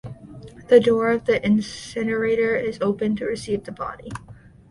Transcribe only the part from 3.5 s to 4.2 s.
the body.